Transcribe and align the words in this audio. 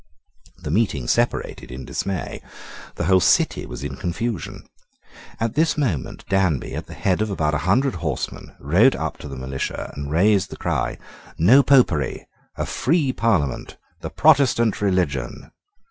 The 0.63 0.71
meeting 0.71 1.07
separated 1.07 1.71
in 1.71 1.85
dismay. 1.85 2.41
The 2.95 3.03
whole 3.03 3.19
city 3.19 3.67
was 3.67 3.83
in 3.83 3.97
confusion. 3.97 4.63
At 5.39 5.53
this 5.53 5.77
moment 5.77 6.25
Danby 6.27 6.73
at 6.73 6.87
the 6.87 6.95
head 6.95 7.21
of 7.21 7.29
about 7.29 7.53
a 7.53 7.59
hundred 7.69 7.93
horsemen 8.01 8.55
rode 8.59 8.95
up 8.95 9.19
to 9.19 9.27
the 9.27 9.35
militia, 9.35 9.93
and 9.95 10.09
raised 10.09 10.49
the 10.49 10.57
cry 10.57 10.97
"No 11.37 11.61
Popery! 11.61 12.25
A 12.57 12.65
free 12.65 13.13
Parliament! 13.13 13.77
The 13.99 14.09
Protestant 14.09 14.81
religion!" 14.81 15.51